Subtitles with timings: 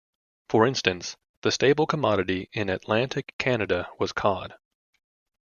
[0.49, 4.55] For instance, the staple commodity in Atlantic Canada was cod.